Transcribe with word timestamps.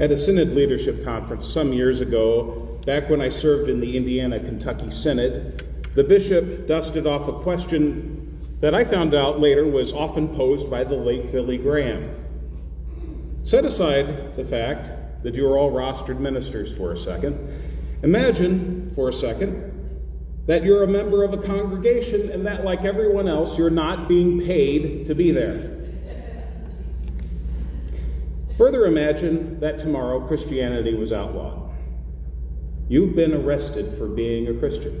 At 0.00 0.10
a 0.10 0.16
Synod 0.16 0.54
Leadership 0.54 1.04
Conference 1.04 1.46
some 1.46 1.74
years 1.74 2.00
ago, 2.00 2.80
back 2.86 3.10
when 3.10 3.20
I 3.20 3.28
served 3.28 3.68
in 3.68 3.80
the 3.80 3.98
Indiana 3.98 4.40
Kentucky 4.40 4.90
Synod, 4.90 5.62
the 5.94 6.02
bishop 6.02 6.66
dusted 6.66 7.06
off 7.06 7.28
a 7.28 7.34
question 7.42 8.40
that 8.60 8.74
I 8.74 8.82
found 8.82 9.14
out 9.14 9.40
later 9.40 9.66
was 9.66 9.92
often 9.92 10.34
posed 10.34 10.70
by 10.70 10.84
the 10.84 10.94
late 10.94 11.30
Billy 11.30 11.58
Graham. 11.58 12.14
Set 13.42 13.66
aside 13.66 14.36
the 14.36 14.44
fact 14.46 15.22
that 15.22 15.34
you 15.34 15.46
are 15.46 15.58
all 15.58 15.70
rostered 15.70 16.18
ministers 16.18 16.74
for 16.74 16.92
a 16.94 16.98
second. 16.98 17.36
Imagine 18.02 18.92
for 18.94 19.10
a 19.10 19.12
second 19.12 19.70
that 20.46 20.64
you're 20.64 20.84
a 20.84 20.88
member 20.88 21.24
of 21.24 21.34
a 21.34 21.42
congregation 21.42 22.30
and 22.30 22.46
that, 22.46 22.64
like 22.64 22.86
everyone 22.86 23.28
else, 23.28 23.58
you're 23.58 23.68
not 23.68 24.08
being 24.08 24.40
paid 24.40 25.06
to 25.08 25.14
be 25.14 25.30
there. 25.30 25.79
Further, 28.60 28.84
imagine 28.84 29.58
that 29.60 29.78
tomorrow 29.78 30.20
Christianity 30.20 30.94
was 30.94 31.12
outlawed. 31.12 31.70
You've 32.90 33.16
been 33.16 33.32
arrested 33.32 33.96
for 33.96 34.06
being 34.06 34.48
a 34.48 34.52
Christian. 34.52 35.00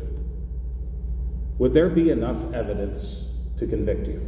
Would 1.58 1.74
there 1.74 1.90
be 1.90 2.08
enough 2.08 2.38
evidence 2.54 3.26
to 3.58 3.66
convict 3.66 4.06
you? 4.06 4.26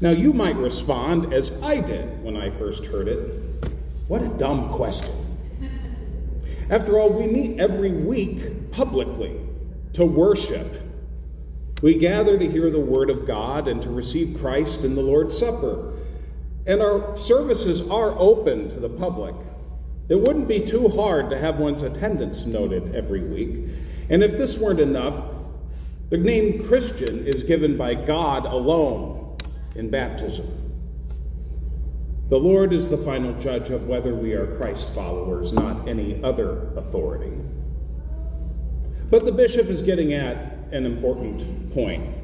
Now, 0.00 0.10
you 0.10 0.32
might 0.32 0.54
respond 0.54 1.34
as 1.34 1.50
I 1.60 1.80
did 1.80 2.22
when 2.22 2.36
I 2.36 2.50
first 2.50 2.86
heard 2.86 3.08
it. 3.08 3.18
What 4.06 4.22
a 4.22 4.28
dumb 4.28 4.72
question. 4.74 5.10
After 6.70 7.00
all, 7.00 7.12
we 7.12 7.26
meet 7.26 7.58
every 7.58 7.90
week 7.90 8.70
publicly 8.70 9.40
to 9.94 10.04
worship. 10.04 10.88
We 11.82 11.98
gather 11.98 12.38
to 12.38 12.48
hear 12.48 12.70
the 12.70 12.78
Word 12.78 13.10
of 13.10 13.26
God 13.26 13.66
and 13.66 13.82
to 13.82 13.90
receive 13.90 14.38
Christ 14.40 14.84
in 14.84 14.94
the 14.94 15.02
Lord's 15.02 15.36
Supper. 15.36 15.98
And 16.66 16.80
our 16.80 17.18
services 17.18 17.80
are 17.82 18.18
open 18.18 18.70
to 18.70 18.80
the 18.80 18.88
public. 18.88 19.34
It 20.08 20.16
wouldn't 20.16 20.48
be 20.48 20.60
too 20.60 20.88
hard 20.88 21.30
to 21.30 21.38
have 21.38 21.58
one's 21.58 21.82
attendance 21.82 22.44
noted 22.44 22.94
every 22.94 23.22
week. 23.22 23.74
And 24.10 24.22
if 24.22 24.32
this 24.32 24.58
weren't 24.58 24.80
enough, 24.80 25.24
the 26.10 26.18
name 26.18 26.66
Christian 26.68 27.26
is 27.26 27.42
given 27.42 27.76
by 27.76 27.94
God 27.94 28.44
alone 28.44 29.36
in 29.74 29.90
baptism. 29.90 30.46
The 32.28 32.38
Lord 32.38 32.72
is 32.72 32.88
the 32.88 32.98
final 32.98 33.32
judge 33.40 33.70
of 33.70 33.86
whether 33.86 34.14
we 34.14 34.32
are 34.32 34.56
Christ 34.56 34.88
followers, 34.94 35.52
not 35.52 35.88
any 35.88 36.22
other 36.22 36.68
authority. 36.76 37.32
But 39.10 39.24
the 39.24 39.32
bishop 39.32 39.68
is 39.68 39.82
getting 39.82 40.14
at 40.14 40.36
an 40.72 40.86
important 40.86 41.72
point. 41.74 42.14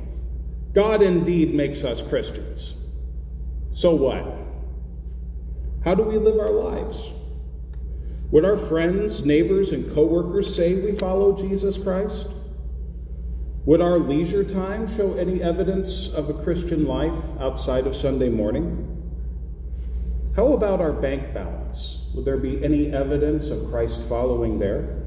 God 0.73 1.02
indeed 1.02 1.55
makes 1.55 1.84
us 1.84 2.00
Christians. 2.00 2.75
So 3.79 3.95
what? 3.95 4.27
How 5.84 5.95
do 5.95 6.03
we 6.03 6.19
live 6.19 6.41
our 6.41 6.51
lives? 6.51 7.01
Would 8.33 8.45
our 8.45 8.57
friends, 8.57 9.25
neighbors, 9.25 9.70
and 9.70 9.95
coworkers 9.95 10.53
say 10.53 10.75
we 10.75 10.98
follow 10.98 11.37
Jesus 11.37 11.79
Christ? 11.79 12.27
Would 13.67 13.81
our 13.81 14.01
leisure 14.01 14.43
time 14.43 14.93
show 14.97 15.15
any 15.15 15.45
evidence 15.45 16.09
of 16.09 16.29
a 16.29 16.43
Christian 16.43 16.87
life 16.87 17.15
outside 17.39 17.87
of 17.87 17.95
Sunday 17.95 18.29
morning? 18.29 18.85
How 20.35 20.55
about 20.55 20.81
our 20.81 20.92
bank 20.92 21.33
balance? 21.33 22.11
Would 22.17 22.25
there 22.25 22.37
be 22.37 22.65
any 22.65 22.92
evidence 22.92 23.48
of 23.51 23.70
Christ 23.70 24.01
following 24.09 24.59
there? 24.59 25.05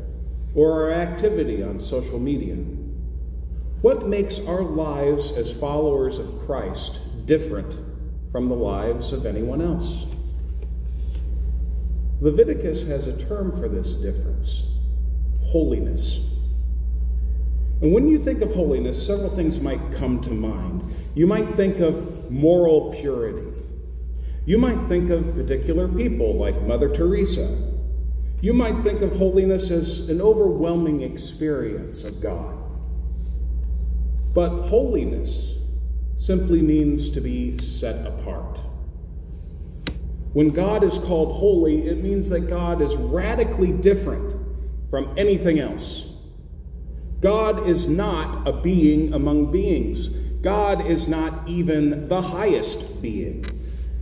Or 0.56 0.84
our 0.84 0.94
activity 0.94 1.62
on 1.62 1.78
social 1.78 2.20
media? 2.20 2.56
What 3.82 4.08
makes 4.08 4.40
our 4.40 4.64
lives 4.64 5.34
as 5.34 5.52
followers 5.52 6.20
of 6.20 6.46
Christ 6.46 7.02
different 7.26 7.91
from 8.32 8.50
the 8.50 8.56
lives 8.56 9.12
of 9.12 9.26
anyone 9.26 9.62
else? 9.62 10.06
Leviticus 12.22 12.84
has 12.84 13.08
a 13.08 13.18
term 13.18 13.52
for 13.60 13.68
this 13.68 13.96
difference 13.96 14.64
holiness. 15.52 16.20
And 17.82 17.92
when 17.94 18.08
you 18.08 18.24
think 18.24 18.42
of 18.42 18.54
holiness, 18.54 19.06
several 19.06 19.36
things 19.36 19.60
might 19.60 19.92
come 19.94 20.22
to 20.22 20.30
mind. 20.30 20.96
You 21.14 21.28
might 21.28 21.56
think 21.56 21.80
of 21.80 22.32
moral 22.32 22.94
purity. 22.94 23.48
You 24.46 24.58
might 24.58 24.88
think 24.88 25.10
of 25.10 25.36
particular 25.36 25.88
people 25.88 26.38
like 26.38 26.62
Mother 26.62 26.88
Teresa. 26.88 27.74
You 28.42 28.54
might 28.54 28.82
think 28.84 29.02
of 29.02 29.16
holiness 29.16 29.70
as 29.72 30.10
an 30.10 30.22
overwhelming 30.22 31.02
experience 31.02 32.04
of 32.04 32.22
God. 32.22 32.56
But 34.34 34.68
holiness 34.68 35.58
simply 36.22 36.62
means 36.62 37.10
to 37.10 37.20
be 37.20 37.58
set 37.58 38.06
apart. 38.06 38.60
When 40.34 40.50
God 40.50 40.84
is 40.84 41.00
called 41.00 41.36
holy, 41.36 41.88
it 41.88 42.04
means 42.04 42.30
that 42.30 42.42
God 42.42 42.80
is 42.80 42.96
radically 42.96 43.72
different 43.72 44.38
from 44.92 45.16
anything 45.18 45.60
else. 45.60 46.06
God 47.22 47.68
is 47.68 47.88
not 47.88 48.48
a 48.48 48.54
being 48.54 49.16
among 49.16 49.52
beings. 49.52 50.10
God 50.44 50.86
is 50.86 51.08
not 51.08 51.48
even 51.50 52.08
the 52.08 52.22
highest 52.22 53.02
being. 53.02 53.44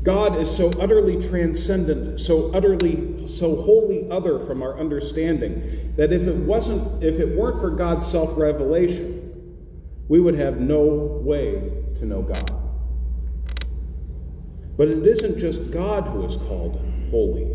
God 0.04 0.38
is 0.38 0.54
so 0.54 0.70
utterly 0.80 1.26
transcendent, 1.30 2.20
so 2.20 2.52
utterly, 2.52 3.28
so 3.30 3.62
wholly 3.62 4.10
other 4.12 4.46
from 4.46 4.62
our 4.62 4.78
understanding 4.78 5.94
that 5.96 6.12
if 6.12 6.24
it 6.24 6.36
wasn't, 6.36 7.02
if 7.02 7.20
it 7.20 7.38
weren't 7.38 7.62
for 7.62 7.70
God's 7.70 8.06
self-revelation, 8.06 9.16
we 10.10 10.20
would 10.20 10.36
have 10.36 10.60
no 10.60 11.22
way 11.24 11.72
to 12.00 12.06
know 12.06 12.22
God. 12.22 12.52
But 14.78 14.88
it 14.88 15.06
isn't 15.06 15.38
just 15.38 15.72
God 15.72 16.08
who 16.08 16.26
is 16.26 16.38
called 16.38 16.82
holy. 17.12 17.48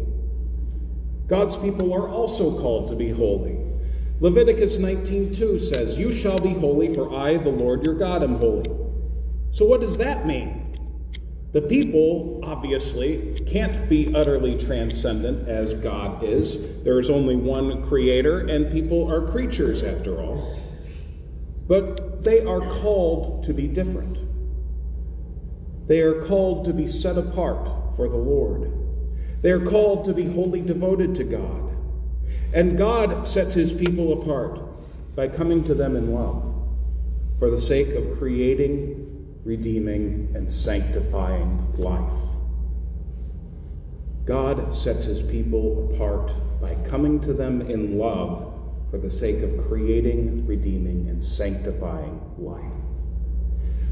God's 1.27 1.57
people 1.57 1.93
are 1.95 2.09
also 2.09 2.61
called 2.61 2.89
to 2.91 2.97
be 2.97 3.11
holy. 3.11 3.57
Leviticus 4.21 4.79
19:2 4.79 5.59
says, 5.59 5.99
"You 5.99 6.13
shall 6.13 6.39
be 6.39 6.51
holy, 6.51 6.89
for 6.89 7.13
I, 7.15 7.39
the 7.39 7.51
Lord 7.51 7.85
your 7.85 7.95
God, 7.95 8.23
am 8.23 8.37
holy." 8.37 8.71
So 9.53 9.65
what 9.65 9.81
does 9.81 9.97
that 9.99 10.27
mean? 10.27 10.61
The 11.53 11.63
people, 11.63 12.41
obviously, 12.43 13.37
can't 13.47 13.89
be 13.89 14.13
utterly 14.15 14.57
transcendent 14.59 15.49
as 15.49 15.75
God 15.77 16.25
is. 16.25 16.59
There 16.83 16.99
is 16.99 17.09
only 17.09 17.37
one 17.37 17.83
creator, 17.85 18.41
and 18.41 18.73
people 18.73 19.07
are 19.09 19.21
creatures 19.21 19.83
after 19.85 20.21
all. 20.21 20.57
But 21.69 22.25
they 22.25 22.41
are 22.41 22.61
called 22.61 23.45
to 23.45 23.55
be 23.55 23.69
different. 23.69 24.14
They 25.87 26.01
are 26.01 26.25
called 26.25 26.65
to 26.67 26.73
be 26.73 26.89
set 26.89 27.19
apart 27.19 27.97
for 27.97 28.09
the 28.09 28.17
Lord. 28.17 28.73
They 29.43 29.51
are 29.51 29.65
called 29.65 30.07
to 30.07 30.15
be 30.15 30.25
wholly 30.25 30.63
devoted 30.63 31.15
to 31.17 31.25
God. 31.25 31.77
And 32.53 32.79
God 32.79 33.27
sets 33.27 33.53
his 33.53 33.73
people 33.73 34.23
apart 34.23 34.61
by 35.15 35.29
coming 35.29 35.65
to 35.65 35.75
them 35.75 35.97
in 35.97 36.15
love 36.15 36.55
for 37.39 37.51
the 37.51 37.61
sake 37.61 37.95
of 37.95 38.19
creating, 38.19 39.37
redeeming, 39.45 40.33
and 40.35 40.51
sanctifying 40.51 41.75
life. 41.77 42.13
God 44.25 44.75
sets 44.75 45.05
his 45.05 45.21
people 45.21 45.93
apart 45.93 46.33
by 46.61 46.75
coming 46.89 47.21
to 47.21 47.35
them 47.35 47.61
in 47.71 47.99
love 47.99 48.55
for 48.91 48.99
the 48.99 49.11
sake 49.11 49.43
of 49.43 49.67
creating, 49.69 50.47
redeeming, 50.47 51.09
and 51.11 51.23
sanctifying 51.23 52.21
life. 52.39 52.84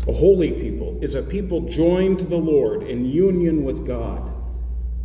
A 0.08 0.12
holy 0.12 0.50
people 0.50 0.98
is 1.00 1.14
a 1.14 1.22
people 1.22 1.60
joined 1.60 2.18
to 2.18 2.24
the 2.24 2.36
Lord 2.36 2.82
in 2.82 3.04
union 3.04 3.62
with 3.62 3.86
God 3.86 4.32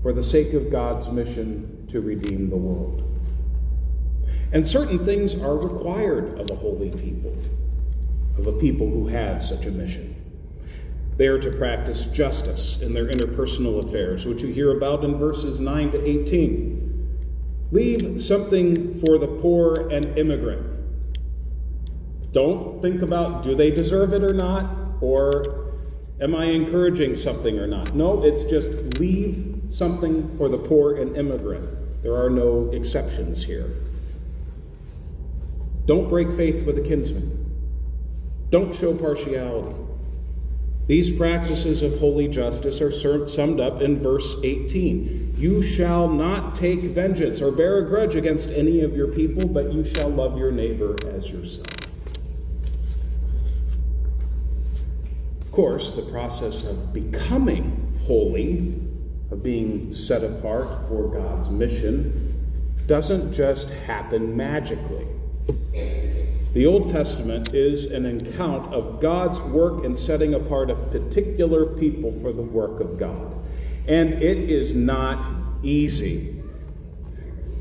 for 0.02 0.12
the 0.12 0.24
sake 0.24 0.54
of 0.54 0.72
God's 0.72 1.08
mission 1.10 1.88
to 1.92 2.02
redeem 2.02 2.50
the 2.50 2.58
world. 2.58 3.04
And 4.54 4.68
certain 4.68 5.06
things 5.06 5.36
are 5.36 5.56
required 5.56 6.40
of 6.40 6.50
a 6.50 6.56
holy 6.56 6.90
people, 6.90 7.36
of 8.40 8.48
a 8.48 8.54
people 8.54 8.90
who 8.90 9.08
have 9.08 9.44
such 9.44 9.68
a 9.68 9.72
mission. 9.72 10.16
They 11.18 11.28
are 11.28 11.40
to 11.40 11.52
practice 11.52 12.06
justice 12.06 12.80
in 12.82 12.92
their 12.94 13.08
interpersonal 13.08 13.84
affairs, 13.84 14.26
which 14.26 14.42
you 14.42 14.48
hear 14.48 14.78
about 14.78 15.04
in 15.04 15.18
verses 15.20 15.60
9 15.60 15.92
to 15.92 16.04
18. 16.04 17.18
Leave 17.72 18.24
something 18.24 19.00
for 19.02 19.20
the 19.20 19.28
poor 19.28 19.90
and 19.90 20.18
immigrant. 20.18 20.66
Don't 22.32 22.82
think 22.82 23.04
about 23.04 23.44
do 23.44 23.56
they 23.56 23.70
deserve 23.70 24.14
it 24.14 24.24
or 24.24 24.34
not? 24.34 24.87
Or 25.02 25.74
am 26.22 26.36
I 26.36 26.46
encouraging 26.46 27.16
something 27.16 27.60
or 27.60 27.68
not? 27.68 27.96
No, 27.96 28.24
it's 28.24 28.44
just 28.44 29.00
leave 29.00 29.62
something 29.70 30.36
for 30.38 30.50
the 30.50 30.58
poor 30.58 30.98
and 30.98 31.16
immigrant. 31.16 32.04
There 32.04 32.16
are 32.16 32.30
no 32.30 32.70
exceptions 32.74 33.44
here. 33.44 33.74
Don't 35.86 36.10
break 36.10 36.36
faith 36.36 36.66
with 36.66 36.78
a 36.78 36.82
kinsman. 36.82 37.34
Don't 38.50 38.76
show 38.76 38.94
partiality. 38.94 39.76
These 40.88 41.18
practices 41.18 41.84
of 41.84 42.00
holy 42.00 42.30
justice 42.30 42.82
are 42.82 43.28
summed 43.28 43.60
up 43.60 43.82
in 43.82 44.02
verse 44.02 44.38
18. 44.44 45.36
You 45.38 45.62
shall 45.62 46.08
not 46.08 46.56
take 46.56 46.80
vengeance 46.82 47.42
or 47.42 47.52
bear 47.52 47.80
a 47.80 47.86
grudge 47.86 48.16
against 48.16 48.50
any 48.50 48.82
of 48.82 48.96
your 48.96 49.08
people, 49.08 49.48
but 49.48 49.74
you 49.74 49.84
shall 49.84 50.10
love 50.10 50.38
your 50.38 50.52
neighbor 50.52 50.96
as 51.14 51.30
yourself. 51.30 51.77
Course, 55.58 55.94
the 55.94 56.04
process 56.04 56.62
of 56.66 56.94
becoming 56.94 58.00
holy 58.06 58.80
of 59.32 59.42
being 59.42 59.92
set 59.92 60.24
apart 60.24 60.68
for 60.88 61.08
God's 61.08 61.50
mission 61.50 62.36
doesn't 62.86 63.34
just 63.34 63.68
happen 63.72 64.38
magically. 64.38 65.08
The 66.54 66.68
Old 66.68 66.90
Testament 66.90 67.56
is 67.56 67.86
an 67.86 68.06
account 68.06 68.72
of 68.72 69.02
God's 69.02 69.40
work 69.40 69.84
in 69.84 69.98
setting 69.98 70.36
apart 70.36 70.70
a 70.70 70.76
particular 70.76 71.66
people 71.66 72.12
for 72.22 72.32
the 72.32 72.44
work 72.44 72.80
of 72.80 73.00
God. 73.00 73.34
And 73.88 74.14
it 74.14 74.52
is 74.52 74.76
not 74.76 75.26
easy. 75.64 76.40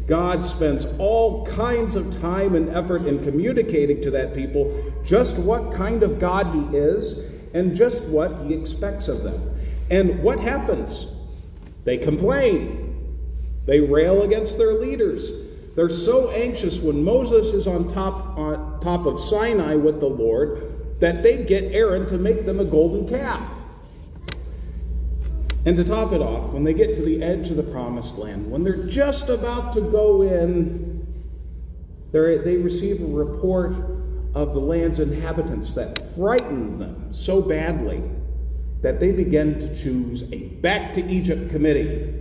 God 0.06 0.44
spends 0.44 0.84
all 0.98 1.46
kinds 1.46 1.96
of 1.96 2.20
time 2.20 2.56
and 2.56 2.68
effort 2.76 3.06
in 3.06 3.24
communicating 3.24 4.02
to 4.02 4.10
that 4.10 4.34
people 4.34 4.92
just 5.02 5.38
what 5.38 5.72
kind 5.72 6.02
of 6.02 6.20
God 6.20 6.46
He 6.54 6.76
is 6.76 7.35
and 7.56 7.74
just 7.74 8.02
what 8.04 8.44
He 8.46 8.54
expects 8.54 9.08
of 9.08 9.22
them. 9.22 9.58
And 9.90 10.22
what 10.22 10.38
happens? 10.38 11.06
They 11.84 11.96
complain. 11.96 13.16
They 13.66 13.80
rail 13.80 14.22
against 14.22 14.58
their 14.58 14.74
leaders. 14.74 15.32
They're 15.74 15.90
so 15.90 16.30
anxious 16.30 16.78
when 16.78 17.02
Moses 17.02 17.54
is 17.54 17.66
on 17.66 17.88
top, 17.88 18.36
on 18.36 18.80
top 18.80 19.06
of 19.06 19.20
Sinai 19.20 19.74
with 19.74 20.00
the 20.00 20.06
Lord 20.06 20.98
that 21.00 21.22
they 21.22 21.44
get 21.44 21.64
Aaron 21.64 22.06
to 22.08 22.18
make 22.18 22.46
them 22.46 22.60
a 22.60 22.64
golden 22.64 23.08
calf. 23.08 23.50
And 25.64 25.76
to 25.76 25.84
top 25.84 26.12
it 26.12 26.20
off, 26.20 26.52
when 26.52 26.62
they 26.62 26.74
get 26.74 26.94
to 26.94 27.02
the 27.02 27.22
edge 27.22 27.50
of 27.50 27.56
the 27.56 27.62
promised 27.62 28.18
land, 28.18 28.50
when 28.50 28.62
they're 28.62 28.84
just 28.84 29.28
about 29.28 29.72
to 29.74 29.80
go 29.80 30.22
in, 30.22 31.06
they 32.12 32.56
receive 32.56 33.02
a 33.02 33.06
report 33.06 33.95
of 34.36 34.52
the 34.52 34.60
land's 34.60 34.98
inhabitants 34.98 35.72
that 35.72 36.14
frightened 36.14 36.78
them 36.78 37.08
so 37.10 37.40
badly 37.40 38.02
that 38.82 39.00
they 39.00 39.10
began 39.10 39.58
to 39.58 39.74
choose 39.74 40.24
a 40.30 40.36
back 40.60 40.92
to 40.92 41.02
Egypt 41.10 41.50
committee. 41.50 42.12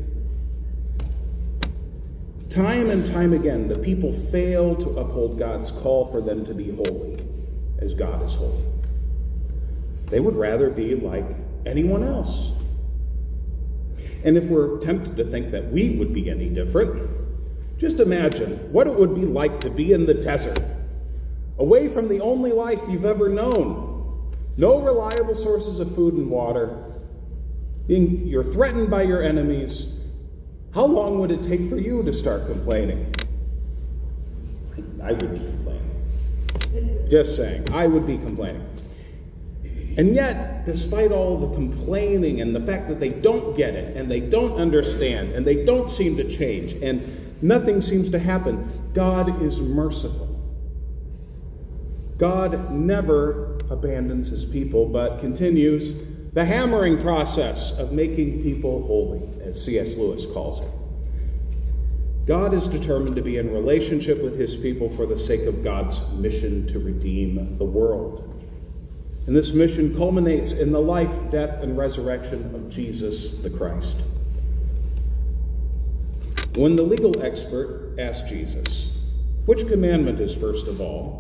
Time 2.50 2.90
and 2.90 3.06
time 3.06 3.34
again, 3.34 3.68
the 3.68 3.78
people 3.78 4.14
fail 4.32 4.78
to 4.78 4.92
uphold 4.98 5.38
God's 5.38 5.72
call 5.72 6.10
for 6.10 6.22
them 6.22 6.46
to 6.46 6.54
be 6.54 6.74
holy 6.74 7.18
as 7.80 7.94
God 7.94 8.26
is 8.26 8.34
holy. 8.34 8.64
They 10.06 10.22
would 10.22 10.38
rather 10.38 10.70
be 10.70 10.96
like 10.96 11.26
anyone 11.66 12.02
else. 12.02 12.54
And 14.24 14.38
if 14.38 14.46
we're 14.46 14.80
tempted 14.80 15.18
to 15.18 15.30
think 15.30 15.52
that 15.52 15.70
we 15.70 15.98
would 15.98 16.14
be 16.14 16.30
any 16.30 16.48
different, 16.48 17.10
just 17.78 18.00
imagine 18.00 18.72
what 18.72 18.88
it 18.88 18.98
would 18.98 19.16
be 19.16 19.26
like 19.26 19.60
to 19.60 19.70
be 19.70 19.92
in 19.92 20.06
the 20.06 20.14
desert, 20.14 20.62
away 21.58 21.88
from 21.88 22.08
the 22.08 22.20
only 22.20 22.52
life 22.52 22.80
you've 22.90 23.06
ever 23.06 23.30
known, 23.30 24.34
no 24.58 24.80
reliable 24.80 25.36
sources 25.36 25.80
of 25.80 25.94
food 25.96 26.14
and 26.16 26.30
water, 26.30 26.94
being 27.88 28.26
you're 28.26 28.44
threatened 28.44 28.90
by 28.90 29.04
your 29.04 29.22
enemies. 29.22 29.88
How 30.74 30.86
long 30.86 31.20
would 31.20 31.32
it 31.32 31.44
take 31.44 31.70
for 31.70 31.78
you 31.78 32.04
to 32.04 32.12
start 32.12 32.48
complaining? 32.48 33.14
I 35.02 35.12
would 35.12 35.32
be 35.32 35.40
complaining. 35.40 37.08
Just 37.10 37.36
saying, 37.36 37.72
I 37.72 37.88
would 37.88 38.08
be 38.08 38.18
complaining. 38.18 38.68
And 39.98 40.14
yet, 40.14 40.66
despite 40.66 41.12
all 41.12 41.38
the 41.38 41.54
complaining 41.54 42.42
and 42.42 42.54
the 42.54 42.60
fact 42.60 42.90
that 42.90 43.00
they 43.00 43.10
don't 43.10 43.56
get 43.56 43.76
it 43.76 43.96
and 43.96 44.12
they 44.12 44.20
don't 44.20 44.60
understand 44.60 45.32
and 45.34 45.46
they 45.46 45.64
don't 45.64 45.90
seem 45.90 46.18
to 46.18 46.36
change 46.36 46.74
and 46.74 47.42
nothing 47.42 47.82
seems 47.82 48.10
to 48.10 48.20
happen, 48.20 48.92
God 48.94 49.42
is 49.42 49.62
merciful. 49.62 50.25
God 52.18 52.72
never 52.72 53.58
abandons 53.70 54.28
his 54.28 54.46
people, 54.46 54.88
but 54.88 55.20
continues 55.20 55.94
the 56.34 56.46
hammering 56.46 57.02
process 57.02 57.72
of 57.74 57.92
making 57.92 58.44
people 58.44 58.86
holy, 58.86 59.22
as 59.44 59.64
C.S. 59.64 59.96
Lewis 59.96 60.26
calls 60.26 60.60
it. 60.60 60.70
God 62.26 62.54
is 62.54 62.68
determined 62.68 63.16
to 63.16 63.22
be 63.22 63.38
in 63.38 63.54
relationship 63.54 64.22
with 64.22 64.38
his 64.38 64.56
people 64.56 64.90
for 64.96 65.06
the 65.06 65.18
sake 65.18 65.44
of 65.44 65.64
God's 65.64 66.02
mission 66.14 66.66
to 66.68 66.80
redeem 66.80 67.58
the 67.58 67.66
world. 67.66 68.32
And 69.28 69.36
this 69.36 69.54
mission 69.54 69.96
culminates 69.96 70.52
in 70.52 70.72
the 70.72 70.82
life, 70.82 71.12
death, 71.32 71.62
and 71.62 71.78
resurrection 71.78 72.54
of 72.54 72.70
Jesus 72.70 73.36
the 73.36 73.50
Christ. 73.50 73.96
When 76.56 76.76
the 76.76 76.84
legal 76.84 77.24
expert 77.24 77.96
asked 78.00 78.28
Jesus, 78.28 78.88
which 79.46 79.68
commandment 79.68 80.20
is 80.20 80.34
first 80.34 80.68
of 80.68 80.82
all, 80.82 81.20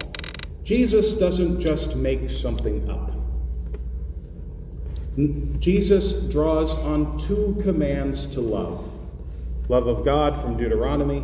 Jesus 0.66 1.14
doesn't 1.14 1.62
just 1.62 1.96
make 1.96 2.30
something 2.30 2.90
up. 2.90 3.12
Jesus 5.62 6.30
draws 6.30 6.72
on 6.72 7.18
two 7.20 7.62
commands 7.64 8.26
to 8.28 8.42
love 8.42 8.92
love 9.70 9.88
of 9.88 10.06
God 10.06 10.40
from 10.42 10.58
Deuteronomy, 10.58 11.24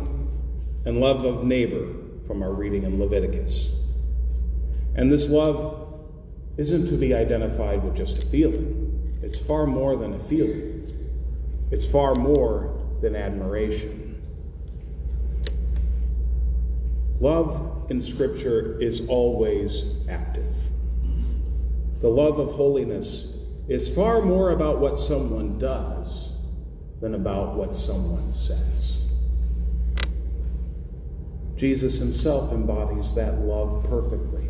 and 0.84 0.98
love 0.98 1.24
of 1.24 1.44
neighbor 1.44 1.86
from 2.26 2.42
our 2.42 2.52
reading 2.52 2.82
in 2.82 2.98
Leviticus. 2.98 3.68
And 4.96 5.12
this 5.12 5.28
love 5.28 6.02
isn't 6.56 6.88
to 6.88 6.96
be 6.96 7.14
identified 7.14 7.82
with 7.84 7.94
just 7.94 8.18
a 8.18 8.26
feeling. 8.26 9.20
It's 9.22 9.38
far 9.38 9.66
more 9.66 9.96
than 9.96 10.14
a 10.14 10.18
feeling, 10.24 11.08
it's 11.70 11.84
far 11.84 12.14
more 12.14 12.80
than 13.00 13.16
admiration. 13.16 14.11
Love 17.22 17.86
in 17.88 18.02
Scripture 18.02 18.82
is 18.82 19.02
always 19.02 19.84
active. 20.08 20.52
The 22.00 22.08
love 22.08 22.40
of 22.40 22.50
holiness 22.50 23.28
is 23.68 23.88
far 23.94 24.22
more 24.22 24.50
about 24.50 24.80
what 24.80 24.98
someone 24.98 25.56
does 25.56 26.32
than 27.00 27.14
about 27.14 27.54
what 27.54 27.76
someone 27.76 28.34
says. 28.34 28.96
Jesus 31.54 31.96
himself 31.96 32.52
embodies 32.52 33.14
that 33.14 33.38
love 33.38 33.84
perfectly. 33.88 34.48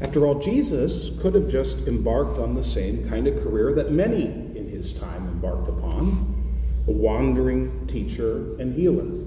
After 0.00 0.26
all, 0.26 0.40
Jesus 0.40 1.12
could 1.22 1.36
have 1.36 1.48
just 1.48 1.78
embarked 1.86 2.40
on 2.40 2.56
the 2.56 2.64
same 2.64 3.08
kind 3.08 3.28
of 3.28 3.40
career 3.40 3.72
that 3.72 3.92
many 3.92 4.24
in 4.24 4.68
his 4.68 4.94
time 4.94 5.28
embarked 5.28 5.68
upon 5.68 6.58
a 6.88 6.90
wandering 6.90 7.86
teacher 7.86 8.56
and 8.58 8.74
healer. 8.74 9.23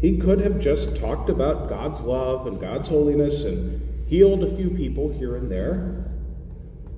He 0.00 0.16
could 0.16 0.40
have 0.40 0.58
just 0.58 0.96
talked 0.96 1.28
about 1.28 1.68
God's 1.68 2.00
love 2.00 2.46
and 2.46 2.60
God's 2.60 2.88
holiness 2.88 3.44
and 3.44 4.08
healed 4.08 4.42
a 4.42 4.56
few 4.56 4.70
people 4.70 5.10
here 5.10 5.36
and 5.36 5.50
there. 5.50 6.10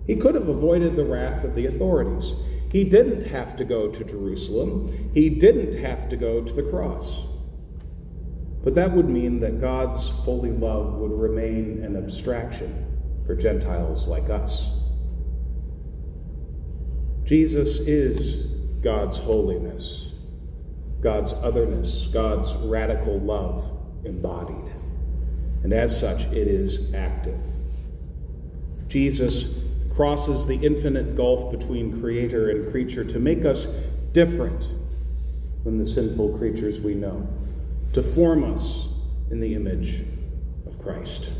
He 0.06 0.16
could 0.16 0.34
have 0.34 0.48
avoided 0.48 0.96
the 0.96 1.04
wrath 1.04 1.44
of 1.44 1.54
the 1.54 1.66
authorities. 1.66 2.32
He 2.70 2.84
didn't 2.84 3.26
have 3.26 3.56
to 3.56 3.64
go 3.64 3.88
to 3.88 4.04
Jerusalem. 4.04 5.10
He 5.12 5.28
didn't 5.28 5.74
have 5.82 6.08
to 6.08 6.16
go 6.16 6.42
to 6.42 6.52
the 6.52 6.62
cross. 6.62 7.08
But 8.64 8.74
that 8.76 8.92
would 8.92 9.08
mean 9.08 9.40
that 9.40 9.60
God's 9.60 10.00
holy 10.00 10.52
love 10.52 10.94
would 10.94 11.12
remain 11.12 11.82
an 11.84 11.96
abstraction 11.96 12.86
for 13.26 13.34
Gentiles 13.34 14.08
like 14.08 14.30
us. 14.30 14.64
Jesus 17.24 17.80
is 17.80 18.46
God's 18.82 19.16
holiness, 19.16 20.11
God's 21.02 21.32
otherness, 21.32 22.08
God's 22.12 22.52
radical 22.64 23.18
love 23.20 23.68
embodied. 24.04 24.72
And 25.64 25.72
as 25.72 25.98
such, 25.98 26.20
it 26.20 26.48
is 26.48 26.94
active. 26.94 27.38
Jesus 28.88 29.46
crosses 29.94 30.46
the 30.46 30.54
infinite 30.54 31.16
gulf 31.16 31.50
between 31.50 32.00
creator 32.00 32.50
and 32.50 32.70
creature 32.70 33.04
to 33.04 33.18
make 33.18 33.44
us 33.44 33.66
different 34.12 34.68
than 35.64 35.78
the 35.78 35.86
sinful 35.86 36.38
creatures 36.38 36.80
we 36.80 36.94
know 36.94 37.26
to 37.92 38.02
form 38.02 38.54
us 38.54 38.86
in 39.30 39.40
the 39.40 39.54
image 39.54 40.02
of 40.66 40.78
Christ. 40.80 41.30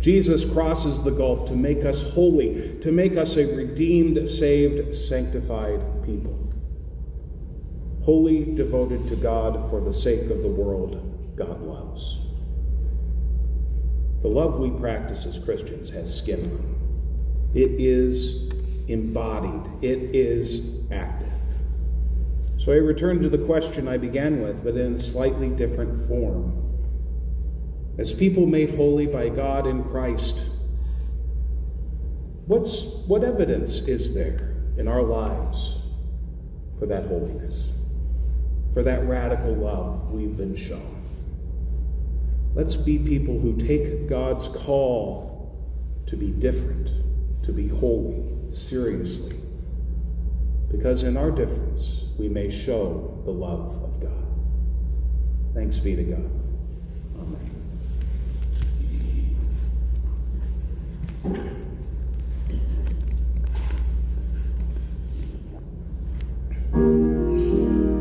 Jesus 0.00 0.44
crosses 0.44 1.02
the 1.02 1.10
gulf 1.10 1.48
to 1.48 1.56
make 1.56 1.84
us 1.84 2.02
holy, 2.02 2.78
to 2.82 2.92
make 2.92 3.16
us 3.16 3.36
a 3.36 3.46
redeemed, 3.54 4.28
saved, 4.28 4.94
sanctified 4.94 5.80
people. 6.04 6.38
Holy, 8.08 8.42
devoted 8.42 9.06
to 9.10 9.16
God 9.16 9.68
for 9.68 9.82
the 9.82 9.92
sake 9.92 10.30
of 10.30 10.40
the 10.40 10.48
world 10.48 11.36
God 11.36 11.60
loves. 11.60 12.20
The 14.22 14.28
love 14.28 14.58
we 14.58 14.70
practice 14.70 15.26
as 15.26 15.38
Christians 15.38 15.90
has 15.90 16.16
skin 16.16 16.44
on. 16.44 17.50
It 17.54 17.72
is 17.72 18.50
embodied, 18.88 19.84
it 19.84 20.16
is 20.16 20.80
active. 20.90 21.28
So 22.56 22.72
I 22.72 22.76
return 22.76 23.20
to 23.20 23.28
the 23.28 23.44
question 23.44 23.86
I 23.86 23.98
began 23.98 24.40
with, 24.40 24.64
but 24.64 24.78
in 24.78 24.94
a 24.94 24.98
slightly 24.98 25.50
different 25.50 26.08
form. 26.08 26.64
As 27.98 28.14
people 28.14 28.46
made 28.46 28.74
holy 28.74 29.06
by 29.06 29.28
God 29.28 29.66
in 29.66 29.84
Christ, 29.84 30.36
what's, 32.46 32.84
what 33.06 33.22
evidence 33.22 33.74
is 33.80 34.14
there 34.14 34.56
in 34.78 34.88
our 34.88 35.02
lives 35.02 35.74
for 36.78 36.86
that 36.86 37.04
holiness, 37.04 37.68
for 38.78 38.84
that 38.84 39.04
radical 39.08 39.56
love 39.56 40.08
we've 40.12 40.36
been 40.36 40.54
shown. 40.54 41.04
Let's 42.54 42.76
be 42.76 42.96
people 42.96 43.36
who 43.36 43.56
take 43.56 44.08
God's 44.08 44.46
call 44.46 45.58
to 46.06 46.16
be 46.16 46.28
different, 46.28 46.88
to 47.44 47.50
be 47.50 47.66
holy, 47.66 48.22
seriously. 48.54 49.40
Because 50.70 51.02
in 51.02 51.16
our 51.16 51.32
difference, 51.32 52.04
we 52.20 52.28
may 52.28 52.48
show 52.50 53.20
the 53.24 53.32
love 53.32 53.82
of 53.82 54.00
God. 54.00 54.26
Thanks 55.54 55.80
be 55.80 55.96
to 55.96 56.04
God. 56.04 56.30
Amen. 61.24 61.64